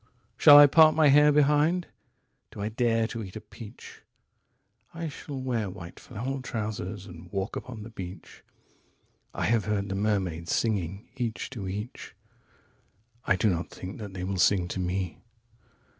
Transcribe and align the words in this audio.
122Shall 0.39 0.57
I 0.57 0.65
part 0.65 0.95
my 0.95 1.09
hair 1.09 1.31
behind? 1.31 1.85
Do 2.49 2.59
I 2.59 2.69
dare 2.69 3.05
to 3.05 3.23
eat 3.23 3.35
a 3.35 3.39
peach?123I 3.39 5.11
shall 5.11 5.39
wear 5.39 5.69
white 5.69 5.99
flannel 5.99 6.41
trousers, 6.41 7.05
and 7.05 7.31
walk 7.31 7.55
upon 7.55 7.83
the 7.83 7.91
beach.124I 7.91 9.45
have 9.45 9.65
heard 9.65 9.89
the 9.89 9.93
mermaids 9.95 10.55
singing, 10.55 11.07
each 11.17 11.51
to 11.51 11.67
each.125I 11.69 13.37
do 13.37 13.51
not 13.51 13.69
think 13.69 13.99
that 13.99 14.15
they 14.15 14.23
will 14.23 14.39
sing 14.39 14.67
to 14.69 14.79
me. 14.79 15.19